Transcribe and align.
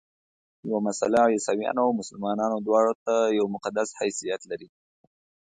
یوه 0.67 0.79
مسله 0.87 1.19
عیسویانو 1.33 1.81
او 1.85 1.91
مسلمانانو 2.01 2.57
دواړو 2.67 2.93
ته 3.05 3.13
یو 3.37 3.45
مقدس 3.55 3.89
حیثیت 3.99 4.41
لري. 4.51 4.67